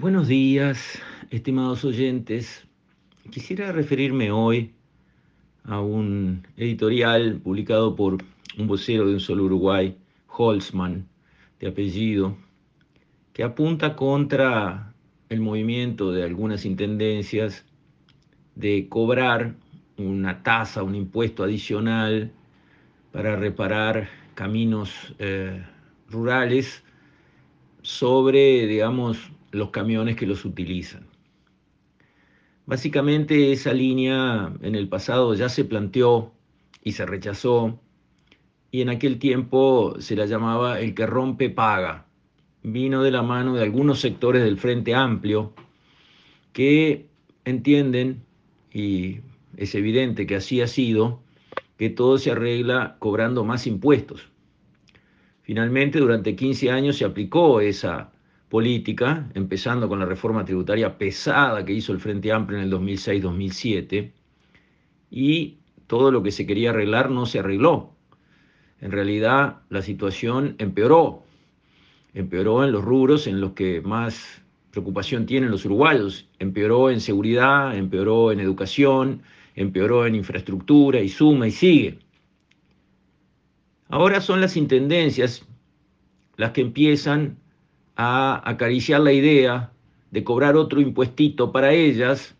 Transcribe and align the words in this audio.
Buenos 0.00 0.28
días, 0.28 0.98
estimados 1.28 1.84
oyentes. 1.84 2.66
Quisiera 3.30 3.70
referirme 3.70 4.32
hoy 4.32 4.72
a 5.64 5.82
un 5.82 6.46
editorial 6.56 7.38
publicado 7.44 7.94
por 7.94 8.16
un 8.56 8.66
vocero 8.66 9.06
de 9.06 9.12
un 9.12 9.20
solo 9.20 9.44
Uruguay, 9.44 9.94
Holzman, 10.26 11.06
de 11.58 11.68
apellido, 11.68 12.34
que 13.34 13.42
apunta 13.42 13.94
contra 13.94 14.94
el 15.28 15.42
movimiento 15.42 16.12
de 16.12 16.24
algunas 16.24 16.64
intendencias 16.64 17.66
de 18.54 18.88
cobrar 18.88 19.54
una 19.98 20.42
tasa, 20.42 20.82
un 20.82 20.94
impuesto 20.94 21.44
adicional 21.44 22.32
para 23.12 23.36
reparar 23.36 24.08
caminos 24.34 25.14
eh, 25.18 25.62
rurales 26.08 26.82
sobre, 27.82 28.66
digamos, 28.66 29.30
los 29.52 29.70
camiones 29.70 30.16
que 30.16 30.26
los 30.26 30.44
utilizan. 30.44 31.06
Básicamente 32.66 33.52
esa 33.52 33.72
línea 33.72 34.52
en 34.62 34.74
el 34.74 34.88
pasado 34.88 35.34
ya 35.34 35.48
se 35.48 35.64
planteó 35.64 36.32
y 36.84 36.92
se 36.92 37.04
rechazó 37.04 37.80
y 38.70 38.82
en 38.82 38.88
aquel 38.88 39.18
tiempo 39.18 39.96
se 39.98 40.14
la 40.14 40.26
llamaba 40.26 40.80
el 40.80 40.94
que 40.94 41.06
rompe 41.06 41.50
paga. 41.50 42.06
Vino 42.62 43.02
de 43.02 43.10
la 43.10 43.22
mano 43.22 43.54
de 43.54 43.62
algunos 43.62 44.00
sectores 44.00 44.44
del 44.44 44.58
Frente 44.58 44.94
Amplio 44.94 45.52
que 46.52 47.06
entienden, 47.44 48.22
y 48.72 49.20
es 49.56 49.74
evidente 49.74 50.26
que 50.26 50.36
así 50.36 50.60
ha 50.60 50.66
sido, 50.66 51.22
que 51.78 51.90
todo 51.90 52.18
se 52.18 52.30
arregla 52.30 52.96
cobrando 52.98 53.44
más 53.44 53.66
impuestos. 53.66 54.28
Finalmente, 55.42 55.98
durante 55.98 56.36
15 56.36 56.70
años 56.70 56.98
se 56.98 57.04
aplicó 57.04 57.60
esa 57.60 58.12
política, 58.50 59.30
empezando 59.34 59.88
con 59.88 60.00
la 60.00 60.04
reforma 60.04 60.44
tributaria 60.44 60.98
pesada 60.98 61.64
que 61.64 61.72
hizo 61.72 61.92
el 61.92 62.00
Frente 62.00 62.32
Amplio 62.32 62.58
en 62.58 62.64
el 62.64 62.72
2006-2007, 62.72 64.10
y 65.10 65.58
todo 65.86 66.10
lo 66.10 66.22
que 66.22 66.32
se 66.32 66.46
quería 66.46 66.70
arreglar 66.70 67.10
no 67.10 67.26
se 67.26 67.38
arregló. 67.38 67.94
En 68.80 68.90
realidad 68.90 69.62
la 69.70 69.82
situación 69.82 70.56
empeoró, 70.58 71.22
empeoró 72.12 72.64
en 72.64 72.72
los 72.72 72.84
rubros 72.84 73.26
en 73.28 73.40
los 73.40 73.52
que 73.52 73.80
más 73.82 74.42
preocupación 74.72 75.26
tienen 75.26 75.50
los 75.50 75.64
uruguayos, 75.64 76.28
empeoró 76.38 76.90
en 76.90 77.00
seguridad, 77.00 77.76
empeoró 77.76 78.32
en 78.32 78.40
educación, 78.40 79.22
empeoró 79.54 80.06
en 80.06 80.16
infraestructura 80.16 81.00
y 81.00 81.08
suma 81.08 81.46
y 81.46 81.52
sigue. 81.52 81.98
Ahora 83.88 84.20
son 84.20 84.40
las 84.40 84.56
intendencias 84.56 85.44
las 86.36 86.50
que 86.50 86.62
empiezan 86.62 87.36
a 87.96 88.42
acariciar 88.48 89.00
la 89.00 89.12
idea 89.12 89.72
de 90.10 90.24
cobrar 90.24 90.56
otro 90.56 90.80
impuestito 90.80 91.52
para 91.52 91.72
ellas, 91.72 92.36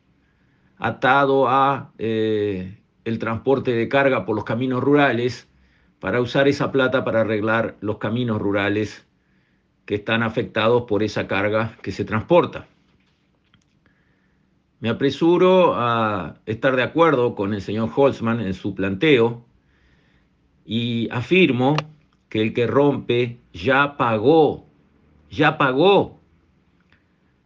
atado 0.79 1.49
a 1.49 1.93
eh, 1.99 2.79
el 3.05 3.19
transporte 3.19 3.73
de 3.73 3.89
carga 3.89 4.25
por 4.25 4.35
los 4.35 4.45
caminos 4.45 4.83
rurales, 4.83 5.49
para 6.01 6.21
usar 6.21 6.49
esa 6.49 6.73
plata 6.73 7.05
para 7.05 7.21
arreglar 7.21 7.77
los 7.81 7.99
caminos 7.99 8.41
rurales 8.41 9.07
que 9.85 9.97
están 9.97 10.23
afectados 10.23 10.85
por 10.85 11.03
esa 11.03 11.27
carga 11.27 11.77
que 11.83 11.93
se 11.93 12.05
transporta. 12.05 12.67
Me 14.81 14.89
apresuro 14.89 15.75
a 15.77 16.37
estar 16.47 16.75
de 16.75 16.83
acuerdo 16.83 17.35
con 17.35 17.53
el 17.53 17.61
señor 17.61 17.91
Holzman 17.95 18.41
en 18.41 18.55
su 18.55 18.75
planteo 18.75 19.45
y 20.65 21.09
afirmo 21.11 21.77
que 22.31 22.41
el 22.41 22.55
que 22.55 22.67
rompe 22.67 23.41
ya 23.53 23.99
pagó 23.99 24.70
ya 25.31 25.57
pagó. 25.57 26.21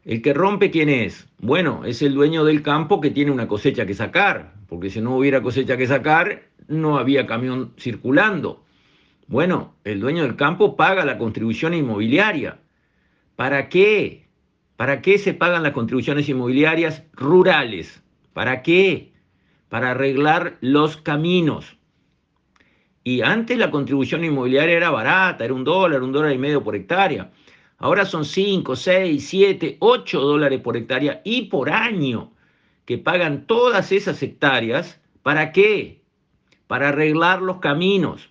El 0.04 0.20
que 0.22 0.34
rompe, 0.34 0.70
¿quién 0.70 0.88
es? 0.88 1.28
Bueno, 1.38 1.84
es 1.84 2.02
el 2.02 2.14
dueño 2.14 2.44
del 2.44 2.62
campo 2.62 3.00
que 3.00 3.10
tiene 3.10 3.30
una 3.30 3.48
cosecha 3.48 3.86
que 3.86 3.94
sacar, 3.94 4.54
porque 4.68 4.90
si 4.90 5.00
no 5.00 5.16
hubiera 5.16 5.42
cosecha 5.42 5.76
que 5.76 5.86
sacar, 5.86 6.42
no 6.68 6.98
había 6.98 7.26
camión 7.26 7.72
circulando. 7.78 8.64
Bueno, 9.26 9.74
el 9.84 10.00
dueño 10.00 10.22
del 10.22 10.36
campo 10.36 10.76
paga 10.76 11.04
la 11.04 11.16
contribución 11.16 11.72
inmobiliaria. 11.72 12.58
¿Para 13.36 13.68
qué? 13.68 14.28
¿Para 14.76 15.00
qué 15.00 15.18
se 15.18 15.34
pagan 15.34 15.62
las 15.62 15.72
contribuciones 15.72 16.28
inmobiliarias 16.28 17.04
rurales? 17.12 18.02
¿Para 18.32 18.62
qué? 18.62 19.12
Para 19.68 19.92
arreglar 19.92 20.58
los 20.60 20.96
caminos. 20.98 21.78
Y 23.02 23.22
antes 23.22 23.58
la 23.58 23.70
contribución 23.70 24.24
inmobiliaria 24.24 24.76
era 24.76 24.90
barata, 24.90 25.44
era 25.44 25.54
un 25.54 25.64
dólar, 25.64 26.02
un 26.02 26.12
dólar 26.12 26.32
y 26.32 26.38
medio 26.38 26.62
por 26.62 26.74
hectárea. 26.74 27.30
Ahora 27.84 28.06
son 28.06 28.24
5, 28.24 28.76
6, 28.76 29.28
7, 29.28 29.76
8 29.78 30.18
dólares 30.18 30.58
por 30.62 30.74
hectárea 30.74 31.20
y 31.22 31.42
por 31.42 31.68
año 31.68 32.32
que 32.86 32.96
pagan 32.96 33.46
todas 33.46 33.92
esas 33.92 34.22
hectáreas. 34.22 35.02
¿Para 35.22 35.52
qué? 35.52 36.00
Para 36.66 36.88
arreglar 36.88 37.42
los 37.42 37.58
caminos. 37.58 38.30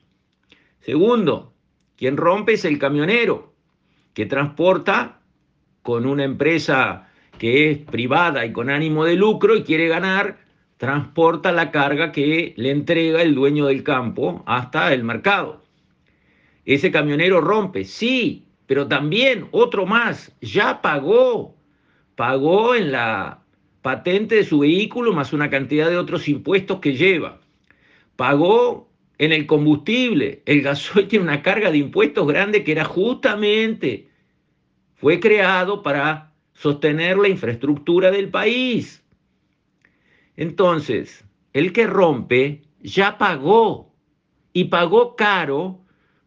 Segundo, 0.80 1.54
quien 1.96 2.18
rompe 2.18 2.54
es 2.54 2.66
el 2.66 2.80
camionero, 2.80 3.54
que 4.16 4.26
transporta 4.26 5.20
con 5.84 6.08
una 6.08 6.24
empresa 6.24 7.12
que 7.38 7.70
es 7.70 7.78
privada 7.78 8.48
y 8.48 8.54
con 8.54 8.72
ánimo 8.72 9.06
de 9.06 9.14
lucro 9.14 9.56
y 9.56 9.62
quiere 9.62 9.88
ganar, 9.88 10.40
transporta 10.78 11.52
la 11.52 11.70
carga 11.70 12.12
que 12.12 12.56
le 12.58 12.72
entrega 12.72 13.22
el 13.22 13.36
dueño 13.36 13.68
del 13.68 13.84
campo 13.84 14.42
hasta 14.48 14.92
el 14.96 15.04
mercado. 15.04 15.62
Ese 16.66 16.90
camionero 16.90 17.40
rompe, 17.40 17.86
sí, 17.86 18.48
pero 18.66 18.88
también 18.88 19.48
otro 19.52 19.86
más, 19.86 20.32
ya 20.42 20.82
pagó, 20.82 21.56
pagó 22.16 22.76
en 22.76 22.92
la 22.92 23.44
patente 23.82 24.36
de 24.36 24.46
su 24.46 24.60
vehículo 24.60 25.14
más 25.14 25.34
una 25.34 25.50
cantidad 25.50 25.90
de 25.90 25.98
otros 25.98 26.28
impuestos 26.28 26.80
que 26.80 26.96
lleva. 26.96 27.42
Pagó 28.16 28.90
en 29.18 29.32
el 29.32 29.46
combustible, 29.46 30.42
el 30.46 30.62
gasoil 30.62 31.08
tiene 31.10 31.26
una 31.26 31.42
carga 31.42 31.72
de 31.72 31.78
impuestos 31.78 32.28
grande 32.28 32.64
que 32.64 32.72
era 32.72 32.86
justamente, 32.86 34.10
fue 34.96 35.20
creado 35.20 35.84
para 35.84 36.34
sostener 36.54 37.18
la 37.18 37.28
infraestructura 37.28 38.10
del 38.10 38.30
país. 38.30 39.04
Entonces, 40.38 41.26
el 41.52 41.74
que 41.74 41.88
rompe 41.88 42.64
ya 42.82 43.18
pagó 43.18 43.94
y 44.54 44.66
pagó 44.66 45.16
caro 45.16 45.83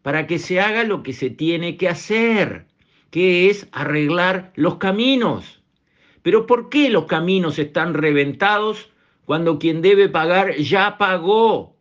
para 0.07 0.25
que 0.25 0.39
se 0.39 0.61
haga 0.61 0.85
lo 0.85 1.03
que 1.03 1.11
se 1.11 1.29
tiene 1.29 1.75
que 1.75 1.89
hacer, 1.89 2.65
que 3.11 3.49
es 3.49 3.67
arreglar 3.73 4.53
los 4.55 4.77
caminos. 4.77 5.61
Pero 6.21 6.45
¿por 6.45 6.69
qué 6.69 6.89
los 6.89 7.07
caminos 7.07 7.59
están 7.59 7.93
reventados 7.93 8.89
cuando 9.25 9.59
quien 9.59 9.81
debe 9.81 10.07
pagar 10.07 10.55
ya 10.55 10.97
pagó? 10.97 11.75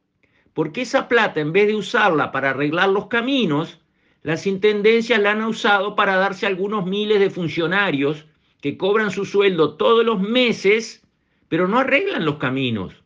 Porque 0.55 0.83
esa 0.83 1.07
plata, 1.07 1.39
en 1.39 1.53
vez 1.53 1.69
de 1.69 1.77
usarla 1.77 2.33
para 2.33 2.51
arreglar 2.51 2.89
los 2.89 3.07
caminos, 3.07 3.79
las 4.25 4.49
intendencias 4.49 5.21
la 5.21 5.31
han 5.31 5.45
usado 5.45 5.95
para 5.95 6.17
darse 6.17 6.47
a 6.47 6.49
algunos 6.49 6.85
miles 6.85 7.21
de 7.21 7.31
funcionarios 7.31 8.27
que 8.61 8.77
cobran 8.77 9.13
su 9.13 9.25
sueldo 9.25 9.77
todos 9.77 10.05
los 10.05 10.21
meses, 10.21 11.07
pero 11.49 11.69
no 11.69 11.79
arreglan 11.79 12.25
los 12.25 12.39
caminos. 12.39 13.05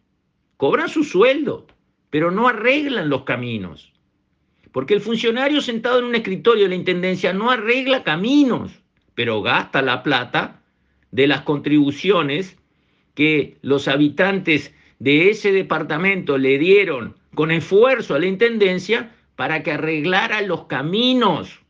Cobran 0.56 0.88
su 0.88 1.04
sueldo, 1.04 1.66
pero 2.08 2.30
no 2.30 2.48
arreglan 2.48 3.10
los 3.10 3.24
caminos. 3.24 3.92
Porque 4.72 4.94
el 4.94 5.00
funcionario 5.00 5.60
sentado 5.60 5.98
en 5.98 6.04
un 6.06 6.14
escritorio 6.14 6.64
de 6.64 6.70
la 6.70 6.74
Intendencia 6.76 7.32
no 7.32 7.50
arregla 7.50 8.04
caminos, 8.04 8.72
pero 9.14 9.42
gasta 9.42 9.82
la 9.82 10.02
plata 10.02 10.62
de 11.10 11.26
las 11.26 11.42
contribuciones 11.42 12.56
que 13.14 13.58
los 13.62 13.88
habitantes 13.88 14.72
de 14.98 15.30
ese 15.30 15.52
departamento 15.52 16.38
le 16.38 16.58
dieron 16.58 17.16
con 17.34 17.50
esfuerzo 17.50 18.14
a 18.14 18.18
la 18.18 18.26
Intendencia 18.26 19.14
para 19.36 19.62
que 19.62 19.72
arreglara 19.72 20.42
los 20.42 20.66
caminos. 20.66 21.60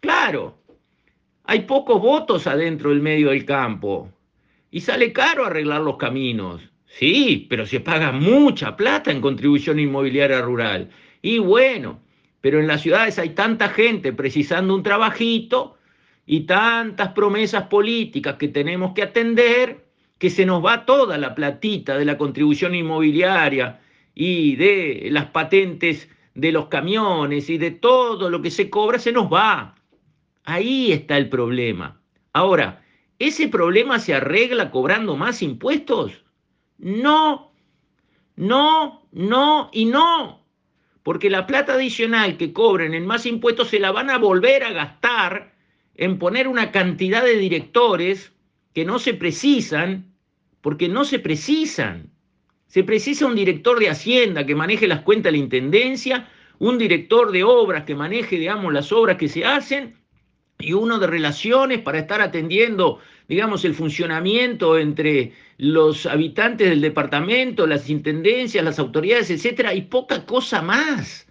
Claro, 0.00 0.58
hay 1.44 1.60
pocos 1.60 2.00
votos 2.00 2.46
adentro 2.46 2.90
del 2.90 3.00
medio 3.00 3.30
del 3.30 3.44
campo 3.44 4.12
y 4.70 4.80
sale 4.80 5.12
caro 5.12 5.46
arreglar 5.46 5.80
los 5.82 5.96
caminos. 5.96 6.60
Sí, 6.86 7.46
pero 7.48 7.66
se 7.66 7.80
paga 7.80 8.12
mucha 8.12 8.76
plata 8.76 9.10
en 9.10 9.20
contribución 9.20 9.78
inmobiliaria 9.78 10.40
rural. 10.40 10.90
Y 11.22 11.38
bueno, 11.38 12.00
pero 12.40 12.60
en 12.60 12.66
las 12.66 12.82
ciudades 12.82 13.18
hay 13.18 13.30
tanta 13.30 13.68
gente 13.70 14.12
precisando 14.12 14.74
un 14.74 14.82
trabajito 14.82 15.76
y 16.26 16.40
tantas 16.40 17.08
promesas 17.08 17.64
políticas 17.64 18.36
que 18.36 18.48
tenemos 18.48 18.92
que 18.94 19.02
atender 19.02 19.84
que 20.18 20.30
se 20.30 20.46
nos 20.46 20.64
va 20.64 20.86
toda 20.86 21.18
la 21.18 21.34
platita 21.34 21.98
de 21.98 22.04
la 22.04 22.16
contribución 22.16 22.74
inmobiliaria 22.74 23.80
y 24.14 24.56
de 24.56 25.08
las 25.10 25.26
patentes 25.26 26.08
de 26.34 26.52
los 26.52 26.66
camiones 26.66 27.50
y 27.50 27.58
de 27.58 27.70
todo 27.72 28.30
lo 28.30 28.40
que 28.40 28.50
se 28.50 28.70
cobra, 28.70 28.98
se 28.98 29.12
nos 29.12 29.32
va. 29.32 29.74
Ahí 30.44 30.92
está 30.92 31.16
el 31.16 31.28
problema. 31.28 32.00
Ahora, 32.32 32.82
¿ese 33.18 33.48
problema 33.48 33.98
se 33.98 34.14
arregla 34.14 34.70
cobrando 34.70 35.16
más 35.16 35.42
impuestos? 35.42 36.24
No, 36.78 37.52
no, 38.36 39.02
no 39.10 39.70
y 39.72 39.86
no 39.86 40.45
porque 41.06 41.30
la 41.30 41.46
plata 41.46 41.74
adicional 41.74 42.36
que 42.36 42.52
cobren 42.52 42.92
en 42.92 43.06
más 43.06 43.26
impuestos 43.26 43.68
se 43.68 43.78
la 43.78 43.92
van 43.92 44.10
a 44.10 44.18
volver 44.18 44.64
a 44.64 44.72
gastar 44.72 45.54
en 45.94 46.18
poner 46.18 46.48
una 46.48 46.72
cantidad 46.72 47.22
de 47.22 47.36
directores 47.36 48.32
que 48.74 48.84
no 48.84 48.98
se 48.98 49.14
precisan, 49.14 50.12
porque 50.60 50.88
no 50.88 51.04
se 51.04 51.20
precisan. 51.20 52.10
Se 52.66 52.82
precisa 52.82 53.24
un 53.24 53.36
director 53.36 53.78
de 53.78 53.88
Hacienda 53.88 54.44
que 54.44 54.56
maneje 54.56 54.88
las 54.88 55.02
cuentas 55.02 55.30
de 55.30 55.38
la 55.38 55.44
Intendencia, 55.44 56.28
un 56.58 56.76
director 56.76 57.30
de 57.30 57.44
obras 57.44 57.84
que 57.84 57.94
maneje, 57.94 58.36
digamos, 58.36 58.72
las 58.72 58.90
obras 58.90 59.16
que 59.16 59.28
se 59.28 59.44
hacen, 59.44 59.94
y 60.58 60.72
uno 60.72 60.98
de 60.98 61.06
relaciones 61.06 61.80
para 61.80 61.98
estar 61.98 62.20
atendiendo, 62.20 62.98
digamos, 63.28 63.64
el 63.64 63.74
funcionamiento 63.74 64.78
entre 64.78 65.32
los 65.58 66.06
habitantes 66.06 66.68
del 66.68 66.80
departamento, 66.80 67.66
las 67.66 67.90
intendencias, 67.90 68.64
las 68.64 68.78
autoridades, 68.78 69.30
etcétera, 69.30 69.74
y 69.74 69.82
poca 69.82 70.24
cosa 70.24 70.62
más. 70.62 71.26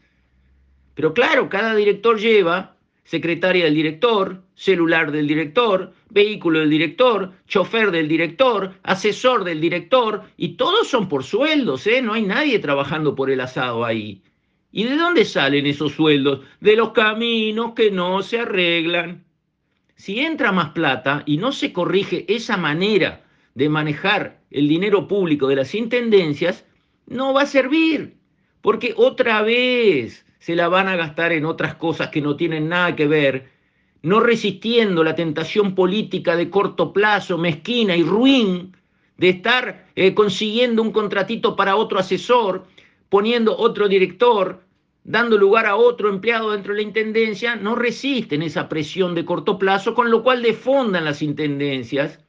Pero 0.93 1.13
claro, 1.13 1.49
cada 1.49 1.75
director 1.75 2.19
lleva 2.19 2.75
secretaria 3.03 3.65
del 3.65 3.75
director, 3.75 4.41
celular 4.55 5.11
del 5.11 5.27
director, 5.27 5.93
vehículo 6.09 6.59
del 6.59 6.69
director, 6.69 7.33
chofer 7.47 7.91
del 7.91 8.07
director, 8.07 8.73
asesor 8.83 9.43
del 9.43 9.61
director, 9.61 10.23
y 10.37 10.55
todos 10.55 10.87
son 10.87 11.07
por 11.07 11.23
sueldos, 11.23 11.85
¿eh? 11.87 12.01
No 12.01 12.13
hay 12.13 12.23
nadie 12.23 12.59
trabajando 12.59 13.13
por 13.15 13.29
el 13.29 13.41
asado 13.41 13.85
ahí. 13.85 14.23
¿Y 14.77 14.83
de 14.83 14.97
dónde 14.97 15.23
salen 15.23 15.67
esos 15.67 15.93
sueldos? 15.93 16.41
De 16.59 16.75
los 16.75 16.89
caminos 16.89 17.71
que 17.75 17.91
no 17.91 18.21
se 18.21 18.39
arreglan. 18.39 19.23
Si 19.95 20.19
entra 20.19 20.51
más 20.51 20.71
plata 20.71 21.23
y 21.25 21.37
no 21.37 21.53
se 21.53 21.71
corrige 21.71 22.25
esa 22.27 22.57
manera 22.57 23.23
de 23.53 23.69
manejar 23.69 24.41
el 24.51 24.67
dinero 24.67 25.07
público 25.07 25.47
de 25.47 25.55
las 25.55 25.73
intendencias, 25.75 26.65
no 27.07 27.33
va 27.33 27.43
a 27.43 27.45
servir, 27.45 28.17
porque 28.59 28.93
otra 28.97 29.41
vez 29.43 30.25
se 30.39 30.57
la 30.57 30.67
van 30.67 30.89
a 30.89 30.97
gastar 30.97 31.31
en 31.31 31.45
otras 31.45 31.75
cosas 31.75 32.09
que 32.09 32.19
no 32.19 32.35
tienen 32.35 32.67
nada 32.67 32.97
que 32.97 33.07
ver, 33.07 33.49
no 34.01 34.19
resistiendo 34.19 35.05
la 35.05 35.15
tentación 35.15 35.73
política 35.73 36.35
de 36.35 36.49
corto 36.49 36.91
plazo, 36.91 37.37
mezquina 37.37 37.95
y 37.95 38.03
ruin, 38.03 38.75
de 39.15 39.29
estar 39.29 39.87
eh, 39.95 40.13
consiguiendo 40.13 40.81
un 40.81 40.91
contratito 40.91 41.55
para 41.55 41.77
otro 41.77 41.97
asesor, 41.97 42.67
poniendo 43.07 43.57
otro 43.57 43.87
director, 43.87 44.64
dando 45.05 45.37
lugar 45.37 45.67
a 45.67 45.75
otro 45.75 46.09
empleado 46.09 46.51
dentro 46.51 46.73
de 46.73 46.81
la 46.81 46.87
intendencia, 46.87 47.55
no 47.55 47.75
resisten 47.75 48.41
esa 48.41 48.67
presión 48.67 49.13
de 49.13 49.23
corto 49.23 49.59
plazo, 49.59 49.93
con 49.93 50.09
lo 50.09 50.23
cual 50.23 50.41
defondan 50.41 51.05
las 51.05 51.21
intendencias 51.21 52.19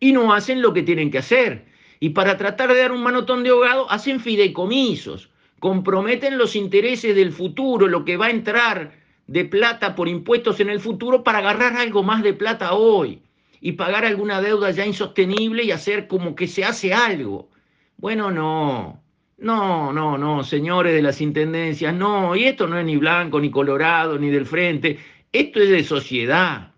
y 0.00 0.12
no 0.12 0.34
hacen 0.34 0.60
lo 0.60 0.74
que 0.74 0.82
tienen 0.82 1.10
que 1.10 1.18
hacer. 1.18 1.66
Y 2.00 2.10
para 2.10 2.36
tratar 2.36 2.74
de 2.74 2.80
dar 2.80 2.90
un 2.92 3.02
manotón 3.02 3.44
de 3.44 3.50
ahogado, 3.50 3.88
hacen 3.90 4.18
fideicomisos, 4.18 5.30
comprometen 5.60 6.36
los 6.36 6.56
intereses 6.56 7.14
del 7.14 7.30
futuro, 7.32 7.86
lo 7.86 8.04
que 8.04 8.16
va 8.16 8.26
a 8.26 8.30
entrar 8.30 8.92
de 9.28 9.44
plata 9.44 9.94
por 9.94 10.08
impuestos 10.08 10.58
en 10.58 10.68
el 10.68 10.80
futuro 10.80 11.22
para 11.22 11.38
agarrar 11.38 11.76
algo 11.76 12.02
más 12.02 12.24
de 12.24 12.34
plata 12.34 12.74
hoy 12.74 13.22
y 13.60 13.72
pagar 13.72 14.04
alguna 14.04 14.40
deuda 14.40 14.72
ya 14.72 14.84
insostenible 14.84 15.62
y 15.62 15.70
hacer 15.70 16.08
como 16.08 16.34
que 16.34 16.48
se 16.48 16.64
hace 16.64 16.92
algo. 16.92 17.48
Bueno, 17.96 18.32
no, 18.32 19.00
no, 19.38 19.92
no, 19.92 20.16
no, 20.16 20.42
señores 20.44 20.94
de 20.94 21.02
las 21.02 21.20
intendencias, 21.20 21.94
no, 21.94 22.34
y 22.34 22.44
esto 22.44 22.66
no 22.66 22.78
es 22.78 22.86
ni 22.86 22.96
blanco, 22.96 23.38
ni 23.38 23.50
colorado, 23.50 24.18
ni 24.18 24.30
del 24.30 24.46
frente, 24.46 24.98
esto 25.30 25.60
es 25.60 25.68
de 25.68 25.84
sociedad. 25.84 26.72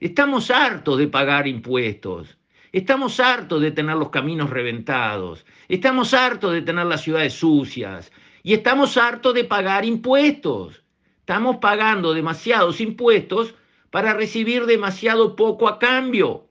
Estamos 0.00 0.50
hartos 0.50 0.98
de 0.98 1.08
pagar 1.08 1.46
impuestos, 1.46 2.38
estamos 2.72 3.20
hartos 3.20 3.60
de 3.60 3.72
tener 3.72 3.96
los 3.96 4.08
caminos 4.10 4.48
reventados, 4.48 5.44
estamos 5.68 6.14
hartos 6.14 6.52
de 6.52 6.62
tener 6.62 6.86
las 6.86 7.02
ciudades 7.02 7.34
sucias 7.34 8.10
y 8.42 8.54
estamos 8.54 8.96
hartos 8.96 9.34
de 9.34 9.44
pagar 9.44 9.84
impuestos. 9.84 10.82
Estamos 11.20 11.56
pagando 11.58 12.14
demasiados 12.14 12.80
impuestos 12.80 13.54
para 13.90 14.14
recibir 14.14 14.64
demasiado 14.64 15.36
poco 15.36 15.68
a 15.68 15.78
cambio. 15.78 16.46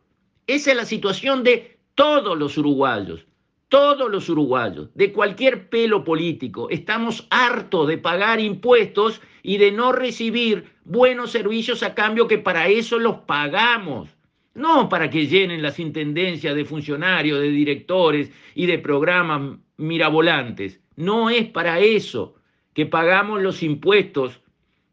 Esa 0.46 0.72
es 0.72 0.78
la 0.78 0.86
situación 0.86 1.44
de 1.44 1.80
todos 1.96 2.38
los 2.38 2.60
uruguayos 2.60 3.27
todos 3.70 4.10
los 4.10 4.30
uruguayos, 4.30 4.90
de 4.96 5.12
cualquier 5.12 5.70
pelo 5.70 6.04
político, 6.04 6.70
estamos 6.70 7.28
hartos 7.30 7.88
de 7.88 7.98
pagar 7.98 8.40
impuestos 8.40 9.22
y 9.44 9.58
de 9.58 9.72
no 9.72 9.92
recibir 9.92 10.72
buenos 10.86 11.32
servicios 11.32 11.84
a 11.84 11.94
cambio 11.94 12.28
que 12.28 12.38
para 12.38 12.68
eso 12.68 12.98
los 13.00 13.18
pagamos. 13.20 14.10
No 14.54 14.90
para 14.90 15.10
que 15.10 15.28
llenen 15.28 15.62
las 15.62 15.80
intendencias 15.80 16.56
de 16.56 16.66
funcionarios, 16.66 17.40
de 17.40 17.50
directores 17.50 18.32
y 18.56 18.66
de 18.66 18.80
programas 18.80 19.60
mirabolantes. 19.78 20.80
No 20.96 21.30
es 21.30 21.48
para 21.48 21.80
eso 21.80 22.36
que 22.74 22.86
pagamos 22.86 23.42
los 23.42 23.62
impuestos 23.62 24.42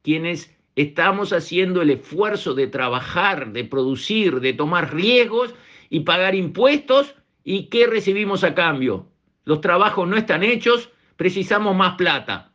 quienes 0.02 0.54
estamos 0.76 1.32
haciendo 1.32 1.80
el 1.80 1.90
esfuerzo 1.90 2.54
de 2.54 2.66
trabajar, 2.66 3.52
de 3.52 3.64
producir, 3.64 4.40
de 4.40 4.52
tomar 4.52 4.92
riesgos 4.92 5.54
y 5.88 6.00
pagar 6.00 6.34
impuestos 6.34 7.14
¿Y 7.44 7.66
qué 7.66 7.86
recibimos 7.86 8.42
a 8.42 8.54
cambio? 8.54 9.06
Los 9.44 9.60
trabajos 9.60 10.08
no 10.08 10.16
están 10.16 10.42
hechos, 10.42 10.90
precisamos 11.16 11.76
más 11.76 11.96
plata. 11.96 12.52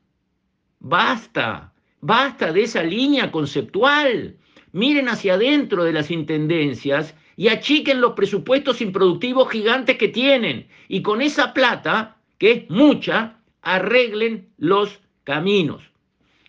Basta, 0.80 1.74
basta 2.02 2.52
de 2.52 2.64
esa 2.64 2.84
línea 2.84 3.32
conceptual. 3.32 4.38
Miren 4.72 5.08
hacia 5.08 5.36
adentro 5.36 5.84
de 5.84 5.94
las 5.94 6.10
intendencias 6.10 7.16
y 7.36 7.50
achiquen 7.50 8.02
los 8.02 8.14
presupuestos 8.14 8.82
improductivos 8.82 9.50
gigantes 9.50 9.98
que 9.98 10.08
tienen. 10.08 10.68
Y 10.88 11.04
con 11.04 11.22
esa 11.22 11.54
plata, 11.54 12.18
que 12.40 12.52
es 12.52 12.70
mucha, 12.70 13.38
arreglen 13.62 14.50
los 14.58 15.00
caminos. 15.24 15.84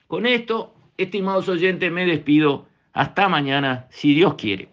Con 0.06 0.26
esto, 0.26 0.74
estimados 0.96 1.48
oyentes, 1.48 1.92
me 1.92 2.06
despido. 2.06 2.66
Hasta 2.92 3.28
mañana, 3.28 3.86
si 3.90 4.14
Dios 4.14 4.34
quiere. 4.34 4.68